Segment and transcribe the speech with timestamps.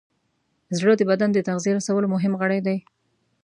[0.77, 2.77] زړه د بدن د تغذیې رسولو مهم غړی دی.